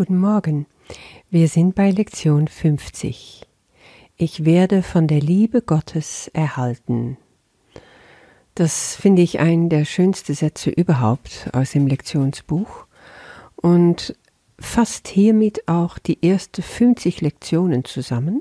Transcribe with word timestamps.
Guten 0.00 0.16
Morgen. 0.16 0.64
Wir 1.28 1.46
sind 1.46 1.74
bei 1.74 1.90
Lektion 1.90 2.48
50. 2.48 3.46
Ich 4.16 4.46
werde 4.46 4.82
von 4.82 5.06
der 5.06 5.20
Liebe 5.20 5.60
Gottes 5.60 6.28
erhalten. 6.32 7.18
Das 8.54 8.96
finde 8.96 9.20
ich 9.20 9.40
einen 9.40 9.68
der 9.68 9.84
schönsten 9.84 10.32
Sätze 10.32 10.70
überhaupt 10.70 11.50
aus 11.52 11.72
dem 11.72 11.86
Lektionsbuch 11.86 12.86
und 13.56 14.16
fasst 14.58 15.06
hiermit 15.06 15.68
auch 15.68 15.98
die 15.98 16.26
ersten 16.26 16.62
50 16.62 17.20
Lektionen 17.20 17.84
zusammen, 17.84 18.40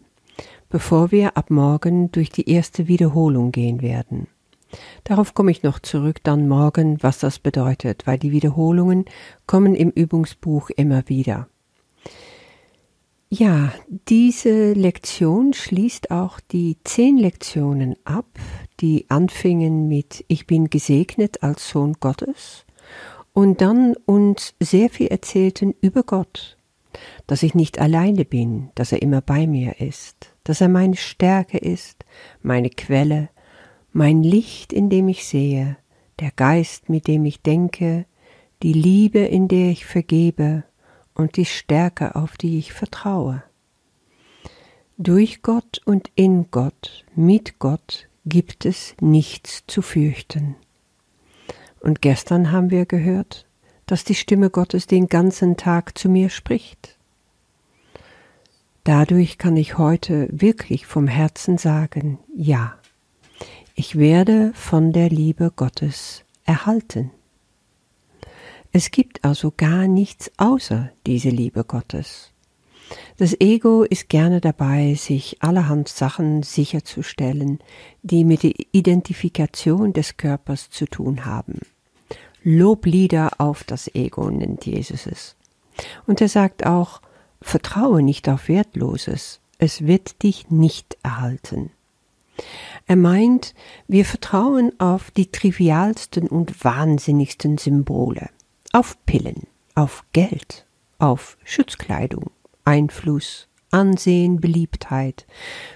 bevor 0.70 1.12
wir 1.12 1.36
ab 1.36 1.50
morgen 1.50 2.10
durch 2.14 2.30
die 2.30 2.50
erste 2.50 2.88
Wiederholung 2.88 3.52
gehen 3.52 3.82
werden. 3.82 4.28
Darauf 5.04 5.34
komme 5.34 5.52
ich 5.52 5.64
noch 5.64 5.80
zurück 5.80 6.20
dann 6.24 6.48
morgen, 6.48 7.02
was 7.02 7.20
das 7.20 7.40
bedeutet, 7.40 8.06
weil 8.06 8.20
die 8.20 8.32
Wiederholungen 8.32 9.06
kommen 9.48 9.76
im 9.76 9.90
Übungsbuch 9.90 10.70
immer 10.70 11.08
wieder. 11.08 11.48
Ja, 13.32 13.72
diese 14.08 14.74
Lektion 14.74 15.54
schließt 15.54 16.10
auch 16.10 16.40
die 16.40 16.78
zehn 16.84 17.16
Lektionen 17.18 17.96
ab, 18.04 18.26
die 18.80 19.06
anfingen 19.10 19.88
mit 19.88 20.26
Ich 20.28 20.48
bin 20.48 20.72
gesegnet 20.72 21.44
als 21.44 21.70
Sohn 21.70 21.94
Gottes 22.00 22.66
und 23.34 23.62
dann 23.62 23.96
uns 24.06 24.56
sehr 24.60 24.90
viel 24.90 25.08
erzählten 25.08 25.76
über 25.80 26.02
Gott, 26.02 26.58
dass 27.28 27.44
ich 27.44 27.54
nicht 27.54 27.78
alleine 27.78 28.26
bin, 28.26 28.72
dass 28.74 28.92
er 28.92 29.04
immer 29.04 29.22
bei 29.22 29.46
mir 29.46 29.80
ist, 29.80 30.34
dass 30.44 30.60
er 30.60 30.70
meine 30.70 30.96
Stärke 30.96 31.60
ist, 31.60 32.06
meine 32.42 32.72
Quelle, 32.72 33.30
mein 33.92 34.24
Licht, 34.24 34.74
in 34.74 34.90
dem 34.90 35.08
ich 35.08 35.26
sehe, 35.26 35.78
der 36.20 36.32
Geist, 36.32 36.90
mit 36.90 37.08
dem 37.08 37.26
ich 37.26 37.42
denke, 37.42 38.06
die 38.62 38.74
Liebe, 38.74 39.20
in 39.20 39.48
der 39.48 39.70
ich 39.72 39.86
vergebe 39.86 40.64
und 41.14 41.38
die 41.38 41.46
Stärke, 41.46 42.16
auf 42.16 42.38
die 42.38 42.60
ich 42.60 42.74
vertraue. 42.74 43.44
Durch 44.98 45.42
Gott 45.42 45.82
und 45.86 46.12
in 46.16 46.52
Gott, 46.52 47.06
mit 47.16 47.60
Gott 47.60 48.10
gibt 48.26 48.66
es 48.66 48.96
nichts 49.00 49.64
zu 49.66 49.82
fürchten. 49.82 50.56
Und 51.80 52.02
gestern 52.02 52.52
haben 52.52 52.70
wir 52.70 52.86
gehört, 52.86 53.46
dass 53.86 54.04
die 54.04 54.16
Stimme 54.16 54.50
Gottes 54.50 54.88
den 54.88 55.08
ganzen 55.08 55.58
Tag 55.58 55.98
zu 55.98 56.10
mir 56.10 56.30
spricht. 56.30 56.98
Dadurch 58.84 59.38
kann 59.38 59.56
ich 59.58 59.78
heute 59.78 60.28
wirklich 60.32 60.86
vom 60.86 61.08
Herzen 61.08 61.58
sagen, 61.58 62.20
ja, 62.36 62.79
ich 63.80 63.98
werde 63.98 64.52
von 64.56 64.92
der 64.92 65.08
Liebe 65.08 65.54
Gottes 65.56 66.26
erhalten. 66.44 67.12
Es 68.74 68.92
gibt 68.92 69.24
also 69.24 69.54
gar 69.56 69.88
nichts 69.88 70.30
außer 70.36 70.90
diese 71.08 71.30
Liebe 71.30 71.64
Gottes. 71.64 72.34
Das 73.16 73.40
Ego 73.40 73.84
ist 73.84 74.10
gerne 74.10 74.42
dabei, 74.42 74.96
sich 74.96 75.42
allerhand 75.42 75.88
Sachen 75.88 76.44
sicherzustellen, 76.44 77.60
die 78.02 78.26
mit 78.26 78.44
der 78.44 78.52
Identifikation 78.74 79.94
des 79.94 80.18
Körpers 80.18 80.70
zu 80.70 80.86
tun 80.86 81.24
haben. 81.24 81.60
Loblieder 82.44 83.32
auf 83.38 83.64
das 83.64 83.96
Ego 83.96 84.30
nennt 84.30 84.66
Jesus 84.66 85.08
es. 85.08 85.38
Und 86.06 86.20
er 86.20 86.28
sagt 86.28 86.66
auch, 86.66 87.02
vertraue 87.42 88.04
nicht 88.04 88.28
auf 88.28 88.50
Wertloses, 88.50 89.40
es 89.58 89.88
wird 89.88 90.22
dich 90.22 90.50
nicht 90.50 90.98
erhalten. 91.02 91.72
Er 92.88 92.96
meint, 92.96 93.54
wir 93.88 94.06
vertrauen 94.06 94.72
auf 94.80 95.12
die 95.12 95.32
trivialsten 95.32 96.28
und 96.28 96.64
wahnsinnigsten 96.64 97.58
Symbole, 97.58 98.30
auf 98.74 98.98
Pillen, 99.06 99.48
auf 99.76 100.04
Geld, 100.14 100.66
auf 100.98 101.38
Schutzkleidung, 101.44 102.32
Einfluss, 102.66 103.48
Ansehen, 103.72 104.42
Beliebtheit, 104.42 105.28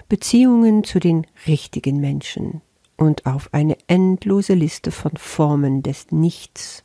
Beziehungen 0.08 0.84
zu 0.84 0.98
den 0.98 1.26
richtigen 1.46 2.00
Menschen 2.00 2.60
und 2.96 3.26
auf 3.26 3.52
eine 3.52 3.76
endlose 3.86 4.54
Liste 4.54 4.90
von 4.90 5.16
Formen 5.16 5.82
des 5.82 6.10
Nichts, 6.10 6.82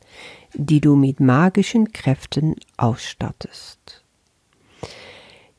die 0.54 0.80
du 0.80 0.96
mit 0.96 1.20
magischen 1.20 1.92
Kräften 1.92 2.56
ausstattest. 2.76 4.04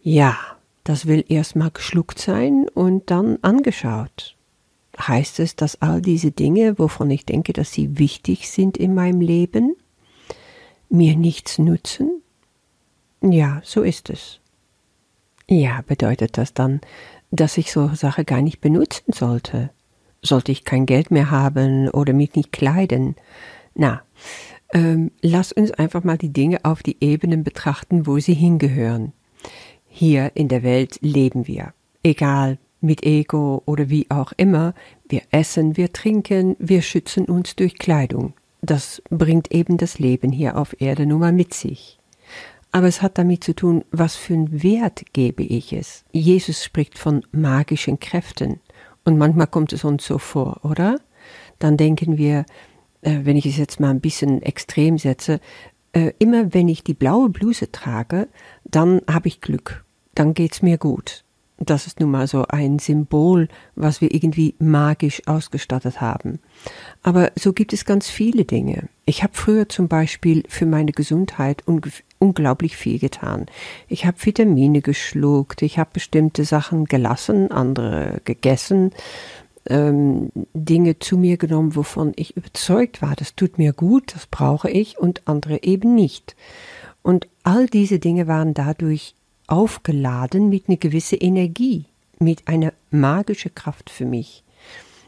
Ja, 0.01 0.37
das 0.83 1.05
will 1.05 1.23
erstmal 1.27 1.71
geschluckt 1.71 2.19
sein 2.19 2.67
und 2.73 3.11
dann 3.11 3.37
angeschaut. 3.41 4.35
Heißt 4.99 5.39
es, 5.39 5.55
dass 5.55 5.81
all 5.81 6.01
diese 6.01 6.31
Dinge, 6.31 6.77
wovon 6.77 7.09
ich 7.09 7.25
denke, 7.25 7.53
dass 7.53 7.71
sie 7.71 7.97
wichtig 7.97 8.49
sind 8.49 8.77
in 8.77 8.93
meinem 8.93 9.21
Leben, 9.21 9.75
mir 10.89 11.15
nichts 11.15 11.57
nutzen? 11.59 12.21
Ja, 13.21 13.61
so 13.63 13.83
ist 13.83 14.09
es. 14.09 14.39
Ja, 15.47 15.81
bedeutet 15.85 16.37
das 16.37 16.53
dann, 16.53 16.81
dass 17.31 17.57
ich 17.57 17.71
so 17.71 17.89
Sache 17.93 18.25
gar 18.25 18.41
nicht 18.41 18.61
benutzen 18.61 19.13
sollte? 19.13 19.69
Sollte 20.21 20.51
ich 20.51 20.65
kein 20.65 20.85
Geld 20.85 21.11
mehr 21.11 21.31
haben 21.31 21.89
oder 21.89 22.13
mich 22.13 22.35
nicht 22.35 22.51
kleiden? 22.51 23.15
Na, 23.73 24.01
ähm, 24.73 25.11
lass 25.21 25.51
uns 25.51 25.71
einfach 25.71 26.03
mal 26.03 26.17
die 26.17 26.33
Dinge 26.33 26.63
auf 26.63 26.83
die 26.83 26.97
Ebenen 27.01 27.43
betrachten, 27.43 28.07
wo 28.07 28.19
sie 28.19 28.33
hingehören. 28.33 29.13
Hier 29.93 30.31
in 30.35 30.47
der 30.47 30.63
Welt 30.63 30.99
leben 31.01 31.47
wir. 31.47 31.73
Egal 32.01 32.57
mit 32.79 33.03
Ego 33.05 33.61
oder 33.65 33.89
wie 33.89 34.07
auch 34.09 34.31
immer, 34.37 34.73
wir 35.07 35.21
essen, 35.31 35.75
wir 35.75 35.91
trinken, 35.91 36.55
wir 36.59 36.81
schützen 36.81 37.25
uns 37.25 37.57
durch 37.57 37.77
Kleidung. 37.77 38.33
Das 38.61 39.03
bringt 39.09 39.51
eben 39.51 39.77
das 39.77 39.99
Leben 39.99 40.31
hier 40.31 40.57
auf 40.57 40.79
Erde 40.79 41.05
nun 41.05 41.19
mal 41.19 41.33
mit 41.33 41.53
sich. 41.53 41.99
Aber 42.71 42.87
es 42.87 43.01
hat 43.01 43.17
damit 43.17 43.43
zu 43.43 43.53
tun, 43.53 43.83
was 43.91 44.15
für 44.15 44.33
einen 44.33 44.63
Wert 44.63 45.03
gebe 45.11 45.43
ich 45.43 45.73
es. 45.73 46.05
Jesus 46.13 46.63
spricht 46.63 46.97
von 46.97 47.25
magischen 47.33 47.99
Kräften. 47.99 48.61
Und 49.03 49.17
manchmal 49.17 49.47
kommt 49.47 49.73
es 49.73 49.83
uns 49.83 50.05
so 50.05 50.17
vor, 50.17 50.61
oder? 50.63 51.01
Dann 51.59 51.75
denken 51.75 52.17
wir, 52.17 52.45
äh, 53.01 53.19
wenn 53.23 53.35
ich 53.35 53.45
es 53.45 53.57
jetzt 53.57 53.79
mal 53.81 53.89
ein 53.89 53.99
bisschen 53.99 54.41
extrem 54.41 54.97
setze, 54.97 55.41
äh, 55.93 56.13
immer 56.19 56.53
wenn 56.53 56.67
ich 56.67 56.83
die 56.83 56.93
blaue 56.93 57.29
Bluse 57.29 57.71
trage, 57.71 58.27
dann 58.63 59.01
habe 59.09 59.27
ich 59.27 59.41
Glück, 59.41 59.83
dann 60.15 60.33
geht's 60.33 60.61
mir 60.61 60.77
gut. 60.77 61.23
Das 61.63 61.85
ist 61.85 61.99
nun 61.99 62.09
mal 62.09 62.25
so 62.25 62.45
ein 62.47 62.79
Symbol, 62.79 63.47
was 63.75 64.01
wir 64.01 64.11
irgendwie 64.11 64.55
magisch 64.57 65.21
ausgestattet 65.27 66.01
haben. 66.01 66.39
Aber 67.03 67.31
so 67.37 67.53
gibt 67.53 67.71
es 67.71 67.85
ganz 67.85 68.09
viele 68.09 68.45
Dinge. 68.45 68.89
Ich 69.05 69.21
habe 69.21 69.33
früher 69.35 69.69
zum 69.69 69.87
Beispiel 69.87 70.43
für 70.47 70.65
meine 70.65 70.91
Gesundheit 70.91 71.63
unglaublich 72.17 72.77
viel 72.77 72.97
getan. 72.97 73.45
Ich 73.87 74.07
habe 74.07 74.17
Vitamine 74.19 74.81
geschluckt, 74.81 75.61
ich 75.61 75.77
habe 75.77 75.91
bestimmte 75.93 76.45
Sachen 76.45 76.85
gelassen, 76.85 77.51
andere 77.51 78.21
gegessen 78.25 78.91
ähm, 79.67 80.31
Dinge 80.53 80.99
zu 80.99 81.17
mir 81.17 81.37
genommen, 81.37 81.75
wovon 81.75 82.13
ich 82.15 82.35
überzeugt 82.35 83.01
war, 83.01 83.15
das 83.15 83.35
tut 83.35 83.57
mir 83.57 83.73
gut, 83.73 84.15
das 84.15 84.27
brauche 84.27 84.69
ich 84.69 84.97
und 84.97 85.27
andere 85.27 85.63
eben 85.63 85.95
nicht. 85.95 86.35
Und 87.03 87.27
all 87.43 87.67
diese 87.67 87.99
Dinge 87.99 88.27
waren 88.27 88.53
dadurch 88.53 89.15
aufgeladen 89.47 90.49
mit 90.49 90.67
einer 90.67 90.77
gewissen 90.77 91.17
Energie, 91.19 91.85
mit 92.19 92.47
einer 92.47 92.73
magischen 92.89 93.53
Kraft 93.53 93.89
für 93.89 94.05
mich. 94.05 94.43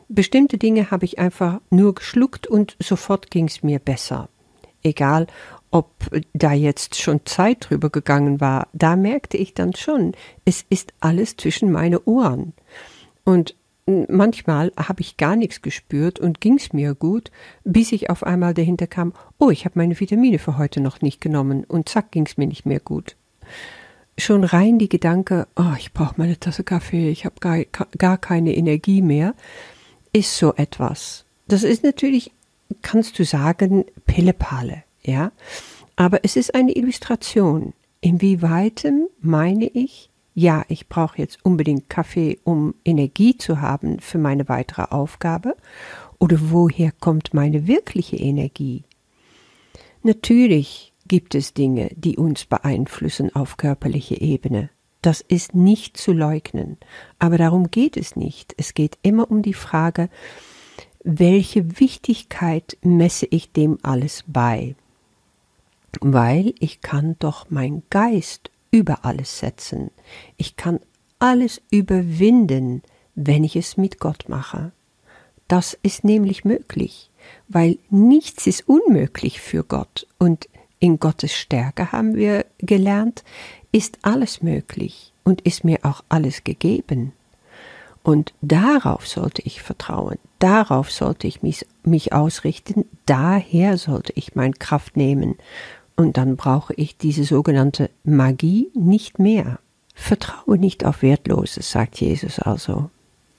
Bestimmte 0.09 0.57
Dinge 0.57 0.91
habe 0.91 1.05
ich 1.05 1.17
einfach 1.19 1.61
nur 1.69 1.95
geschluckt 1.95 2.45
und 2.45 2.75
sofort 2.79 3.31
ging 3.31 3.47
es 3.47 3.63
mir 3.63 3.79
besser. 3.79 4.29
Egal, 4.83 5.27
ob 5.71 5.89
da 6.33 6.51
jetzt 6.51 7.01
schon 7.01 7.25
Zeit 7.25 7.67
drüber 7.69 7.89
gegangen 7.89 8.41
war, 8.41 8.67
da 8.73 8.95
merkte 8.95 9.37
ich 9.37 9.53
dann 9.53 9.73
schon, 9.73 10.11
es 10.45 10.65
ist 10.69 10.93
alles 10.99 11.37
zwischen 11.37 11.71
meine 11.71 12.03
Ohren. 12.03 12.53
Und 13.23 13.55
manchmal 13.85 14.71
habe 14.77 15.01
ich 15.01 15.17
gar 15.17 15.35
nichts 15.35 15.61
gespürt 15.61 16.19
und 16.19 16.41
ging's 16.41 16.73
mir 16.73 16.95
gut, 16.95 17.31
bis 17.63 17.91
ich 17.91 18.09
auf 18.09 18.23
einmal 18.23 18.53
dahinter 18.53 18.87
kam, 18.87 19.13
oh, 19.39 19.49
ich 19.49 19.65
habe 19.65 19.79
meine 19.79 19.99
Vitamine 19.99 20.39
für 20.39 20.57
heute 20.57 20.79
noch 20.79 21.01
nicht 21.01 21.21
genommen 21.21 21.63
und 21.65 21.89
zack 21.89 22.11
ging's 22.11 22.37
mir 22.37 22.47
nicht 22.47 22.65
mehr 22.65 22.79
gut. 22.79 23.15
Schon 24.17 24.43
rein 24.43 24.77
die 24.77 24.89
Gedanke, 24.89 25.47
oh, 25.55 25.73
ich 25.77 25.91
brauche 25.91 26.15
meine 26.17 26.39
Tasse 26.39 26.63
Kaffee, 26.63 27.09
ich 27.09 27.25
habe 27.25 27.35
gar, 27.39 27.63
gar 27.97 28.17
keine 28.17 28.55
Energie 28.55 29.01
mehr, 29.01 29.33
ist 30.13 30.37
so 30.37 30.53
etwas. 30.53 31.25
Das 31.47 31.63
ist 31.63 31.83
natürlich, 31.83 32.31
kannst 32.81 33.17
du 33.19 33.25
sagen, 33.25 33.85
Pillepalle, 34.05 34.83
ja, 35.01 35.31
aber 35.95 36.23
es 36.23 36.35
ist 36.35 36.55
eine 36.55 36.75
Illustration. 36.75 37.73
Inwieweitem 38.01 39.07
meine 39.21 39.67
ich, 39.67 40.09
ja, 40.33 40.63
ich 40.67 40.89
brauche 40.89 41.17
jetzt 41.17 41.39
unbedingt 41.43 41.89
Kaffee, 41.89 42.39
um 42.43 42.73
Energie 42.83 43.37
zu 43.37 43.61
haben 43.61 43.99
für 43.99 44.17
meine 44.17 44.49
weitere 44.49 44.83
Aufgabe? 44.83 45.55
Oder 46.19 46.37
woher 46.41 46.91
kommt 46.91 47.33
meine 47.33 47.67
wirkliche 47.67 48.17
Energie? 48.17 48.83
Natürlich 50.01 50.93
gibt 51.07 51.35
es 51.35 51.53
Dinge, 51.53 51.89
die 51.95 52.17
uns 52.17 52.45
beeinflussen 52.45 53.35
auf 53.35 53.57
körperlicher 53.57 54.21
Ebene. 54.21 54.69
Das 55.01 55.21
ist 55.21 55.53
nicht 55.53 55.97
zu 55.97 56.13
leugnen. 56.13 56.77
Aber 57.19 57.37
darum 57.37 57.69
geht 57.69 57.97
es 57.97 58.15
nicht. 58.15 58.55
Es 58.57 58.73
geht 58.73 58.97
immer 59.01 59.29
um 59.29 59.41
die 59.41 59.53
Frage, 59.53 60.09
welche 61.03 61.79
Wichtigkeit 61.79 62.77
messe 62.81 63.27
ich 63.29 63.51
dem 63.51 63.77
alles 63.83 64.23
bei? 64.25 64.75
weil 66.01 66.53
ich 66.59 66.81
kann 66.81 67.15
doch 67.19 67.47
mein 67.49 67.83
Geist 67.89 68.49
über 68.73 69.05
alles 69.05 69.37
setzen. 69.39 69.91
Ich 70.35 70.57
kann 70.57 70.79
alles 71.19 71.61
überwinden, 71.69 72.81
wenn 73.15 73.43
ich 73.43 73.55
es 73.55 73.77
mit 73.77 73.99
Gott 73.99 74.27
mache. 74.27 74.71
Das 75.47 75.77
ist 75.83 76.03
nämlich 76.03 76.43
möglich, 76.43 77.11
weil 77.47 77.77
nichts 77.91 78.47
ist 78.47 78.67
unmöglich 78.67 79.39
für 79.39 79.63
Gott 79.63 80.07
und 80.17 80.49
in 80.79 80.99
Gottes 80.99 81.33
Stärke 81.33 81.91
haben 81.91 82.15
wir 82.15 82.45
gelernt, 82.57 83.23
ist 83.71 83.99
alles 84.01 84.41
möglich 84.41 85.13
und 85.23 85.41
ist 85.41 85.63
mir 85.63 85.79
auch 85.83 86.03
alles 86.09 86.43
gegeben. 86.43 87.13
Und 88.01 88.33
darauf 88.41 89.07
sollte 89.07 89.43
ich 89.43 89.61
vertrauen, 89.61 90.17
darauf 90.39 90.91
sollte 90.91 91.27
ich 91.27 91.43
mich, 91.43 91.65
mich 91.83 92.11
ausrichten, 92.11 92.85
daher 93.05 93.77
sollte 93.77 94.11
ich 94.15 94.35
meine 94.35 94.55
Kraft 94.55 94.97
nehmen. 94.97 95.37
Und 95.95 96.17
dann 96.17 96.35
brauche 96.35 96.73
ich 96.73 96.97
diese 96.97 97.23
sogenannte 97.23 97.89
Magie 98.03 98.69
nicht 98.73 99.19
mehr. 99.19 99.59
Vertraue 99.93 100.57
nicht 100.57 100.85
auf 100.85 101.01
Wertloses, 101.01 101.71
sagt 101.71 102.01
Jesus 102.01 102.39
also. 102.39 102.89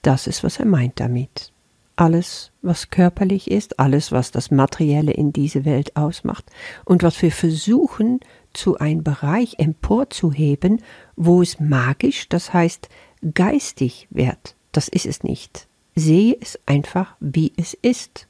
Das 0.03 0.27
ist, 0.27 0.45
was 0.45 0.59
er 0.59 0.67
meint 0.67 1.01
damit. 1.01 1.53
Alles, 1.97 2.51
was 2.63 2.91
körperlich 2.91 3.51
ist, 3.51 3.79
alles, 3.79 4.13
was 4.13 4.31
das 4.31 4.51
Materielle 4.51 5.13
in 5.13 5.33
dieser 5.33 5.65
Welt 5.65 5.97
ausmacht 5.97 6.45
und 6.85 7.03
was 7.03 7.21
wir 7.23 7.33
versuchen, 7.33 8.21
zu 8.53 8.79
einem 8.79 9.03
Bereich 9.03 9.57
emporzuheben, 9.59 10.83
wo 11.17 11.43
es 11.43 11.61
magisch, 11.61 12.29
das 12.29 12.53
heißt 12.53 12.89
geistig 13.35 14.09
wird. 14.11 14.57
Das 14.73 14.89
ist 14.89 15.07
es 15.07 15.23
nicht. 15.23 15.67
Sehe 15.95 16.37
es 16.41 16.59
einfach, 16.67 17.15
wie 17.21 17.53
es 17.57 17.75
ist. 17.75 18.27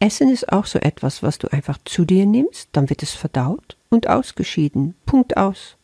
Essen 0.00 0.30
ist 0.30 0.50
auch 0.50 0.64
so 0.64 0.78
etwas, 0.78 1.22
was 1.22 1.38
du 1.38 1.52
einfach 1.52 1.78
zu 1.84 2.06
dir 2.06 2.24
nimmst, 2.24 2.70
dann 2.72 2.88
wird 2.88 3.02
es 3.02 3.12
verdaut 3.12 3.76
und 3.90 4.08
ausgeschieden. 4.08 4.94
Punkt 5.04 5.36
aus. 5.36 5.76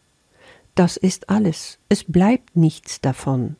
Das 0.74 0.96
ist 0.96 1.28
alles. 1.28 1.78
Es 1.90 2.04
bleibt 2.04 2.56
nichts 2.56 3.00
davon. 3.00 3.56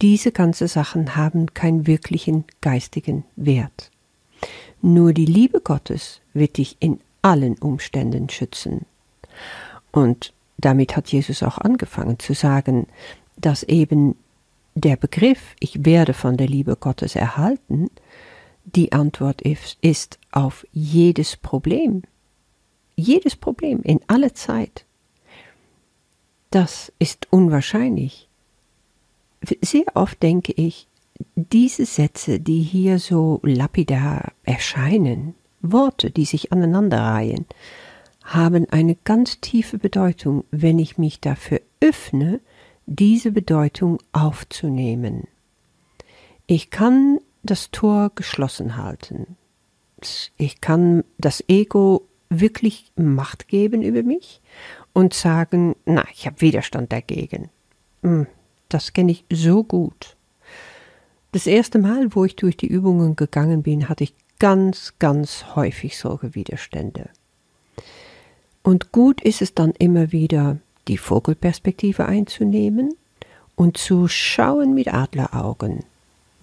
Diese 0.00 0.32
ganzen 0.32 0.68
Sachen 0.68 1.16
haben 1.16 1.54
keinen 1.54 1.86
wirklichen 1.86 2.44
geistigen 2.60 3.24
Wert. 3.36 3.90
Nur 4.80 5.12
die 5.12 5.26
Liebe 5.26 5.60
Gottes 5.60 6.20
wird 6.34 6.56
dich 6.56 6.76
in 6.80 7.00
allen 7.22 7.56
Umständen 7.58 8.28
schützen. 8.28 8.86
Und 9.90 10.32
damit 10.58 10.96
hat 10.96 11.08
Jesus 11.12 11.42
auch 11.42 11.58
angefangen 11.58 12.18
zu 12.18 12.34
sagen, 12.34 12.86
dass 13.36 13.62
eben 13.64 14.16
der 14.74 14.96
Begriff 14.96 15.54
Ich 15.60 15.84
werde 15.84 16.14
von 16.14 16.36
der 16.36 16.48
Liebe 16.48 16.76
Gottes 16.76 17.14
erhalten, 17.14 17.90
die 18.64 18.92
Antwort 18.92 19.42
ist, 19.42 19.78
ist 19.80 20.18
auf 20.30 20.66
jedes 20.72 21.36
Problem. 21.36 22.02
Jedes 22.96 23.36
Problem 23.36 23.80
in 23.82 24.00
aller 24.06 24.34
Zeit. 24.34 24.84
Das 26.50 26.92
ist 26.98 27.26
unwahrscheinlich. 27.30 28.28
Sehr 29.62 29.86
oft 29.94 30.22
denke 30.22 30.52
ich, 30.52 30.86
diese 31.34 31.86
Sätze, 31.86 32.40
die 32.40 32.62
hier 32.62 32.98
so 32.98 33.40
lapidar 33.42 34.32
erscheinen, 34.44 35.34
Worte, 35.60 36.10
die 36.10 36.24
sich 36.24 36.52
aneinanderreihen, 36.52 37.46
haben 38.24 38.66
eine 38.70 38.96
ganz 39.04 39.40
tiefe 39.40 39.78
Bedeutung, 39.78 40.44
wenn 40.50 40.78
ich 40.78 40.98
mich 40.98 41.20
dafür 41.20 41.60
öffne, 41.80 42.40
diese 42.86 43.32
Bedeutung 43.32 43.98
aufzunehmen. 44.12 45.26
Ich 46.46 46.70
kann 46.70 47.18
das 47.42 47.70
Tor 47.70 48.10
geschlossen 48.14 48.76
halten. 48.76 49.36
Ich 50.36 50.60
kann 50.60 51.04
das 51.18 51.44
Ego 51.48 52.08
wirklich 52.28 52.92
Macht 52.96 53.48
geben 53.48 53.82
über 53.82 54.02
mich 54.02 54.40
und 54.92 55.14
sagen, 55.14 55.76
na, 55.84 56.04
ich 56.12 56.26
habe 56.26 56.40
Widerstand 56.40 56.92
dagegen. 56.92 57.50
Hm, 58.02 58.26
das 58.68 58.92
kenne 58.92 59.12
ich 59.12 59.24
so 59.30 59.64
gut. 59.64 60.16
Das 61.32 61.46
erste 61.46 61.78
Mal, 61.78 62.14
wo 62.14 62.24
ich 62.24 62.36
durch 62.36 62.56
die 62.56 62.66
Übungen 62.66 63.16
gegangen 63.16 63.62
bin, 63.62 63.88
hatte 63.88 64.04
ich 64.04 64.14
ganz, 64.38 64.94
ganz 64.98 65.54
häufig 65.54 65.96
solche 65.96 66.34
Widerstände. 66.34 67.10
Und 68.62 68.92
gut 68.92 69.22
ist 69.22 69.42
es 69.42 69.54
dann 69.54 69.72
immer 69.78 70.12
wieder, 70.12 70.58
die 70.88 70.98
Vogelperspektive 70.98 72.06
einzunehmen 72.06 72.94
und 73.54 73.76
zu 73.76 74.08
schauen 74.08 74.74
mit 74.74 74.92
Adleraugen. 74.92 75.84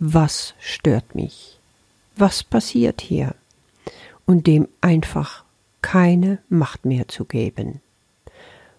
Was 0.02 0.54
stört 0.60 1.14
mich? 1.14 1.60
Was 2.16 2.42
passiert 2.42 3.02
hier? 3.02 3.36
Und 4.26 4.48
dem 4.48 4.70
einfach 4.80 5.44
keine 5.82 6.40
Macht 6.48 6.86
mehr 6.86 7.10
zu 7.10 7.26
geben. 7.26 7.82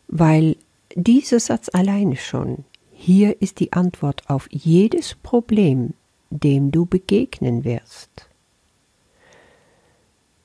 Weil 0.08 0.56
dieser 0.94 1.38
Satz 1.38 1.69
alleine 1.75 2.17
schon, 2.17 2.64
hier 2.93 3.43
ist 3.43 3.61
die 3.61 3.75
Antwort 3.75 4.31
auf 4.31 4.49
jedes 4.50 5.14
Problem, 5.14 5.93
dem 6.31 6.70
du 6.70 6.87
begegnen 6.87 7.64
wirst. 7.64 8.26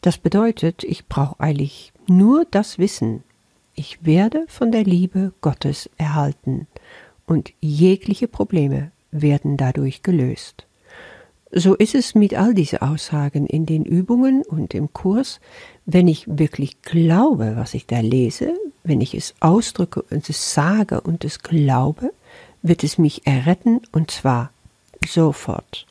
Das 0.02 0.18
bedeutet, 0.18 0.84
ich 0.84 1.08
brauche 1.08 1.40
eigentlich 1.40 1.94
nur 2.08 2.46
das 2.52 2.80
Wissen, 2.80 3.24
ich 3.76 4.06
werde 4.06 4.46
von 4.50 4.74
der 4.74 4.84
Liebe 4.84 5.32
Gottes 5.40 5.90
erhalten 5.98 6.68
und 7.26 7.54
jegliche 7.62 8.28
Probleme 8.28 8.92
werden 9.22 9.58
dadurch 9.58 10.04
gelöst. 10.04 10.66
So 11.52 11.74
ist 11.74 11.96
es 11.96 12.16
mit 12.16 12.34
all 12.34 12.54
diesen 12.54 12.80
Aussagen 12.80 13.48
in 13.48 13.66
den 13.66 13.86
Übungen 13.86 14.42
und 14.44 14.74
im 14.74 14.92
Kurs, 14.92 15.40
wenn 15.86 16.08
ich 16.08 16.26
wirklich 16.28 16.82
glaube, 16.82 17.54
was 17.56 17.74
ich 17.74 17.86
da 17.86 18.00
lese, 18.00 18.54
wenn 18.84 19.00
ich 19.00 19.14
es 19.14 19.34
ausdrücke 19.40 20.02
und 20.10 20.30
es 20.30 20.54
sage 20.54 21.00
und 21.02 21.24
es 21.24 21.40
glaube, 21.40 22.12
wird 22.62 22.84
es 22.84 22.98
mich 22.98 23.26
erretten 23.26 23.82
und 23.92 24.12
zwar 24.12 24.52
sofort. 25.08 25.86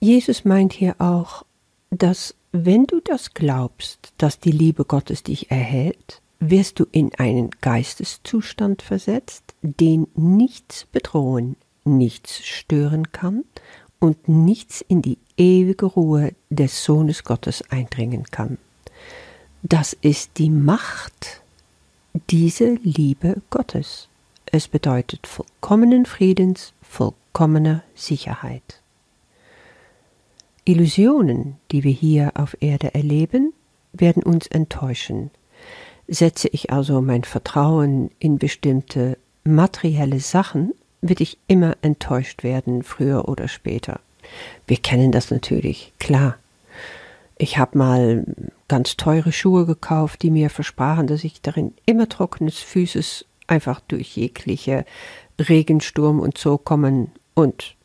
Jesus 0.00 0.44
meint 0.44 0.72
hier 0.72 0.96
auch, 0.98 1.44
dass 1.90 2.34
wenn 2.52 2.86
du 2.86 3.00
das 3.00 3.34
glaubst, 3.34 4.12
dass 4.18 4.40
die 4.40 4.50
Liebe 4.50 4.84
Gottes 4.84 5.22
dich 5.22 5.50
erhält, 5.50 6.20
wirst 6.40 6.80
du 6.80 6.86
in 6.90 7.14
einen 7.16 7.50
Geisteszustand 7.60 8.82
versetzt, 8.82 9.54
den 9.62 10.08
nichts 10.14 10.86
bedrohen, 10.90 11.56
nichts 11.84 12.44
stören 12.44 13.12
kann 13.12 13.44
und 13.98 14.28
nichts 14.28 14.80
in 14.80 15.02
die 15.02 15.18
ewige 15.36 15.86
Ruhe 15.86 16.32
des 16.48 16.82
Sohnes 16.82 17.24
Gottes 17.24 17.62
eindringen 17.70 18.24
kann. 18.24 18.58
Das 19.62 19.92
ist 19.92 20.38
die 20.38 20.50
Macht, 20.50 21.42
diese 22.30 22.74
Liebe 22.82 23.42
Gottes. 23.50 24.08
Es 24.46 24.66
bedeutet 24.66 25.26
vollkommenen 25.26 26.06
Friedens, 26.06 26.72
vollkommener 26.82 27.82
Sicherheit. 27.94 28.80
Illusionen, 30.64 31.56
die 31.70 31.84
wir 31.84 31.92
hier 31.92 32.32
auf 32.34 32.56
Erde 32.60 32.94
erleben, 32.94 33.52
werden 33.92 34.22
uns 34.22 34.46
enttäuschen. 34.46 35.30
Setze 36.12 36.48
ich 36.48 36.72
also 36.72 37.00
mein 37.00 37.22
Vertrauen 37.22 38.10
in 38.18 38.38
bestimmte 38.38 39.16
materielle 39.44 40.18
Sachen, 40.18 40.72
wird 41.02 41.20
ich 41.20 41.38
immer 41.46 41.76
enttäuscht 41.82 42.42
werden, 42.42 42.82
früher 42.82 43.28
oder 43.28 43.46
später. 43.46 44.00
Wir 44.66 44.76
kennen 44.76 45.12
das 45.12 45.30
natürlich, 45.30 45.92
klar. 46.00 46.36
Ich 47.38 47.58
habe 47.58 47.78
mal 47.78 48.24
ganz 48.66 48.96
teure 48.96 49.30
Schuhe 49.30 49.66
gekauft, 49.66 50.22
die 50.22 50.32
mir 50.32 50.50
versprachen, 50.50 51.06
dass 51.06 51.22
ich 51.22 51.42
darin 51.42 51.74
immer 51.86 52.08
trockenes 52.08 52.58
Füßes 52.58 53.24
einfach 53.46 53.78
durch 53.78 54.16
jegliche 54.16 54.84
Regensturm 55.38 56.18
und 56.18 56.38
so 56.38 56.58
kommen 56.58 57.12
und 57.34 57.76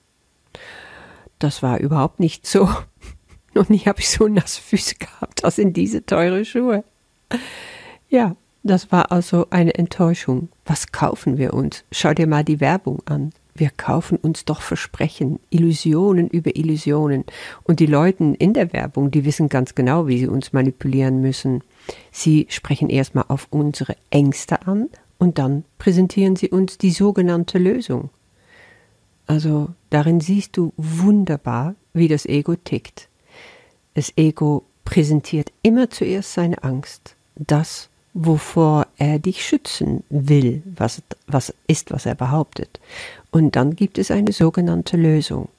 das 1.38 1.62
war 1.62 1.78
überhaupt 1.78 2.20
nicht 2.20 2.48
so. 2.48 2.68
Noch 3.54 3.70
nie 3.70 3.80
habe 3.82 4.00
ich 4.00 4.10
so 4.10 4.28
nasse 4.28 4.60
Füße 4.62 4.96
gehabt 4.96 5.46
als 5.46 5.60
in 5.60 5.74
diese 5.74 6.04
teure 6.04 6.44
Schuhe. 6.44 6.84
Ja, 8.10 8.36
das 8.64 8.92
war 8.92 9.12
also 9.12 9.48
eine 9.50 9.76
Enttäuschung. 9.76 10.50
Was 10.66 10.92
kaufen 10.92 11.38
wir 11.38 11.54
uns? 11.54 11.84
Schau 11.92 12.14
dir 12.14 12.28
mal 12.28 12.44
die 12.44 12.60
Werbung 12.60 13.02
an. 13.06 13.32
Wir 13.54 13.70
kaufen 13.70 14.18
uns 14.18 14.44
doch 14.44 14.62
Versprechen, 14.62 15.40
Illusionen 15.50 16.28
über 16.28 16.56
Illusionen. 16.56 17.24
Und 17.64 17.80
die 17.80 17.86
Leute 17.86 18.36
in 18.38 18.54
der 18.54 18.74
Werbung, 18.74 19.12
die 19.12 19.24
wissen 19.24 19.48
ganz 19.48 19.76
genau, 19.76 20.08
wie 20.08 20.18
sie 20.18 20.28
uns 20.28 20.52
manipulieren 20.52 21.22
müssen. 21.22 21.64
Sie 22.12 22.48
sprechen 22.50 22.90
erstmal 22.90 23.26
auf 23.30 23.48
unsere 23.52 23.96
Ängste 24.10 24.68
an 24.68 24.90
und 25.20 25.38
dann 25.38 25.64
präsentieren 25.78 26.36
sie 26.36 26.50
uns 26.50 26.78
die 26.78 26.92
sogenannte 26.92 27.58
Lösung. 27.58 28.10
Also 29.28 29.70
darin 29.90 30.20
siehst 30.20 30.58
du 30.58 30.74
wunderbar, 30.76 31.76
wie 31.94 32.08
das 32.08 32.26
Ego 32.26 32.56
tickt. 32.56 33.08
Das 33.94 34.12
Ego 34.18 34.66
präsentiert 34.84 35.52
immer 35.62 35.90
zuerst 35.90 36.34
seine 36.34 36.64
Angst, 36.64 37.16
das, 37.36 37.90
wovor 38.16 38.88
er 38.98 39.20
dich 39.20 39.46
schützen 39.46 40.04
will, 40.10 40.64
was, 40.66 41.02
was 41.28 41.54
ist, 41.68 41.92
was 41.92 42.06
er 42.06 42.16
behauptet. 42.16 42.80
Und 43.30 43.58
dann 43.58 43.76
gibt 43.76 43.98
es 43.98 44.10
eine 44.10 44.32
sogenannte 44.32 44.96
Lösung. 44.96 45.50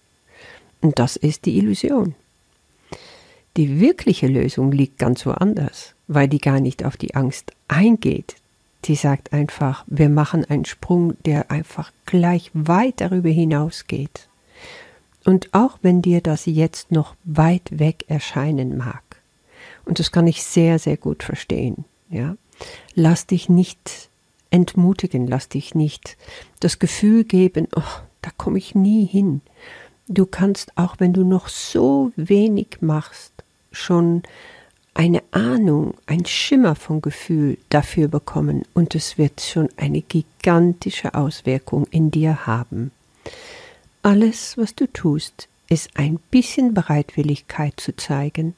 Und 0.80 0.98
das 0.98 1.16
ist 1.16 1.44
die 1.44 1.58
Illusion. 1.58 2.14
Die 3.58 3.78
wirkliche 3.78 4.26
Lösung 4.26 4.72
liegt 4.72 4.98
ganz 4.98 5.26
woanders, 5.26 5.94
weil 6.08 6.28
die 6.28 6.38
gar 6.38 6.60
nicht 6.60 6.84
auf 6.84 6.96
die 6.96 7.14
Angst 7.14 7.52
eingeht. 7.68 8.36
Die 8.86 8.94
sagt 8.94 9.34
einfach, 9.34 9.84
wir 9.86 10.08
machen 10.08 10.44
einen 10.46 10.64
Sprung, 10.64 11.14
der 11.24 11.50
einfach 11.50 11.92
gleich 12.06 12.50
weit 12.54 13.00
darüber 13.02 13.28
hinausgeht. 13.28 14.28
Und 15.24 15.52
auch 15.52 15.78
wenn 15.82 16.00
dir 16.00 16.22
das 16.22 16.46
jetzt 16.46 16.90
noch 16.90 17.16
weit 17.24 17.78
weg 17.78 18.04
erscheinen 18.08 18.78
mag, 18.78 19.02
und 19.84 19.98
das 19.98 20.10
kann 20.10 20.26
ich 20.26 20.42
sehr, 20.42 20.78
sehr 20.78 20.96
gut 20.96 21.22
verstehen, 21.22 21.84
ja, 22.08 22.36
lass 22.94 23.26
dich 23.26 23.48
nicht 23.48 24.08
entmutigen, 24.50 25.26
lass 25.26 25.48
dich 25.48 25.74
nicht 25.74 26.16
das 26.60 26.78
Gefühl 26.78 27.24
geben, 27.24 27.68
oh, 27.76 27.82
da 28.22 28.30
komme 28.36 28.58
ich 28.58 28.74
nie 28.74 29.04
hin. 29.04 29.40
Du 30.08 30.26
kannst 30.26 30.72
auch, 30.76 30.96
wenn 30.98 31.12
du 31.12 31.24
noch 31.24 31.48
so 31.48 32.12
wenig 32.16 32.78
machst, 32.80 33.32
schon 33.72 34.22
eine 34.94 35.22
Ahnung, 35.30 35.94
ein 36.06 36.24
Schimmer 36.24 36.74
von 36.74 37.02
Gefühl 37.02 37.58
dafür 37.68 38.08
bekommen 38.08 38.62
und 38.72 38.94
es 38.94 39.18
wird 39.18 39.42
schon 39.42 39.68
eine 39.76 40.00
gigantische 40.00 41.14
Auswirkung 41.14 41.86
in 41.90 42.10
dir 42.10 42.46
haben. 42.46 42.92
Alles, 44.02 44.56
was 44.56 44.74
du 44.74 44.86
tust, 44.90 45.48
ist 45.68 45.90
ein 45.94 46.18
bisschen 46.30 46.72
Bereitwilligkeit 46.72 47.74
zu 47.78 47.94
zeigen, 47.94 48.54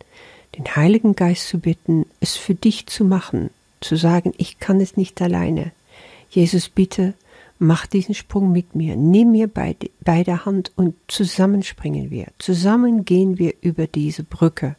den 0.57 0.77
Heiligen 0.77 1.17
Geist 1.17 1.49
zu 1.49 1.59
bitten, 1.59 2.07
es 2.21 2.37
für 2.37 2.55
dich 2.55 2.87
zu 2.87 3.05
machen, 3.05 3.51
zu 3.81 3.97
sagen, 3.97 4.33
ich 4.37 4.59
kann 4.59 4.81
es 4.81 4.97
nicht 4.97 5.21
alleine. 5.23 5.73
Jesus, 6.31 6.69
bitte, 6.69 7.15
mach 7.59 7.87
diesen 7.87 8.15
Sprung 8.15 8.53
mit 8.53 8.75
mir, 8.75 8.97
nimm 8.97 9.33
mir 9.33 9.49
bei, 9.49 9.77
bei 10.05 10.23
der 10.23 10.45
Hand 10.45 10.73
und 10.77 10.95
zusammen 11.09 11.63
springen 11.63 12.11
wir, 12.11 12.27
zusammen 12.39 13.05
gehen 13.05 13.39
wir 13.39 13.55
über 13.61 13.87
diese 13.87 14.23
Brücke. 14.23 14.77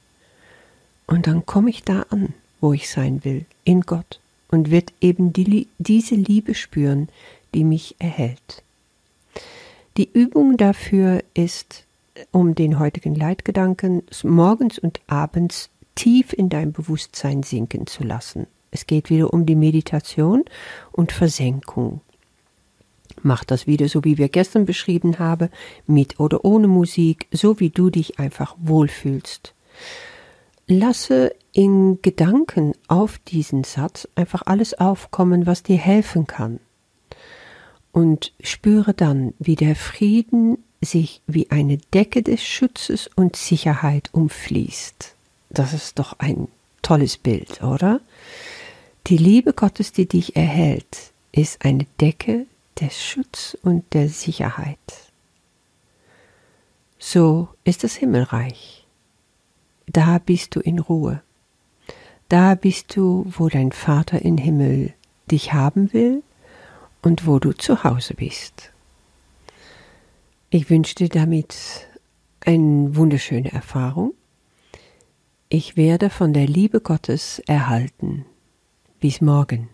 Und 1.08 1.27
dann 1.27 1.46
komme 1.46 1.70
ich 1.70 1.84
da 1.84 2.06
an, 2.10 2.34
wo 2.62 2.74
ich 2.74 2.89
sein 2.89 3.24
will, 3.24 3.46
in 3.63 3.82
Gott, 3.82 4.20
und 4.50 4.72
wird 4.72 4.94
eben 5.01 5.34
die, 5.34 5.68
diese 5.77 6.15
Liebe 6.15 6.53
spüren, 6.56 7.10
die 7.53 7.63
mich 7.63 7.96
erhält. 8.00 8.63
Die 9.98 10.10
Übung 10.12 10.56
dafür 10.58 11.24
ist, 11.34 11.84
um 12.32 12.56
den 12.56 12.79
heutigen 12.79 13.15
Leitgedanken 13.15 14.03
morgens 14.24 14.77
und 14.77 15.00
abends 15.08 15.70
tief 15.96 16.32
in 16.34 16.50
dein 16.50 16.72
Bewusstsein 16.72 17.44
sinken 17.44 17.88
zu 17.88 18.03
lassen. 18.03 18.48
Es 18.71 18.88
geht 18.88 19.09
wieder 19.09 19.33
um 19.33 19.45
die 19.45 19.55
Meditation 19.55 20.45
und 20.91 21.11
Versenkung. 21.11 22.01
Mach 23.21 23.43
das 23.43 23.67
wieder 23.67 23.89
so, 23.89 24.03
wie 24.03 24.17
wir 24.17 24.29
gestern 24.29 24.65
beschrieben 24.65 25.19
haben, 25.19 25.49
mit 25.88 26.19
oder 26.19 26.45
ohne 26.45 26.67
Musik, 26.67 27.27
so 27.31 27.59
wie 27.59 27.69
du 27.69 27.89
dich 27.89 28.19
einfach 28.19 28.55
wohlfühlst. 28.59 29.53
Lasse 30.67 31.35
in 31.51 31.99
Gedanken 32.01 32.73
auf 32.88 33.17
diesen 33.17 33.63
Satz 33.63 34.07
einfach 34.15 34.43
alles 34.45 34.75
aufkommen, 34.75 35.45
was 35.45 35.63
dir 35.63 35.77
helfen 35.77 36.27
kann. 36.27 36.59
Und 37.91 38.33
spüre 38.41 38.93
dann, 38.93 39.33
wie 39.39 39.55
der 39.55 39.75
Frieden 39.75 40.59
sich 40.81 41.21
wie 41.27 41.49
eine 41.51 41.77
Decke 41.77 42.21
des 42.21 42.43
Schutzes 42.43 43.09
und 43.15 43.35
Sicherheit 43.35 44.09
umfließt. 44.13 45.15
Das 45.49 45.73
ist 45.73 45.99
doch 45.99 46.19
ein 46.19 46.47
tolles 46.81 47.17
Bild, 47.17 47.61
oder? 47.63 47.99
Die 49.10 49.18
Liebe 49.18 49.54
Gottes, 49.54 49.92
die 49.92 50.06
dich 50.06 50.36
erhält, 50.36 51.13
ist 51.32 51.66
eine 51.66 51.88
Decke 52.00 52.46
des 52.80 53.04
Schutz 53.04 53.58
und 53.63 53.96
der 53.96 54.08
Sicherheit. 54.08 54.78
So 57.00 57.48
ist 57.63 57.84
das 57.84 57.96
Himmelreich. 57.96 58.86
Da 59.88 60.20
bist 60.20 60.56
du 60.56 60.60
in 60.60 60.78
Ruhe. 60.78 61.24
Da 62.28 62.54
bist 62.54 62.96
du, 62.96 63.25
wo 63.36 63.50
dein 63.50 63.72
Vater 63.72 64.22
im 64.22 64.38
Himmel 64.38 64.94
dich 65.32 65.54
haben 65.54 65.92
will 65.92 66.22
und 67.01 67.25
wo 67.25 67.39
du 67.39 67.54
zu 67.54 67.84
Hause 67.84 68.13
bist. 68.13 68.72
Ich 70.51 70.70
wünsche 70.70 70.94
dir 70.94 71.10
damit 71.10 71.88
eine 72.42 72.96
wunderschöne 72.96 73.51
Erfahrung. 73.51 74.13
Ich 75.50 75.75
werde 75.78 76.12
von 76.12 76.32
der 76.32 76.46
Liebe 76.46 76.80
Gottes 76.80 77.39
erhalten. 77.48 78.25
Bis 79.00 79.22
morgen. 79.22 79.70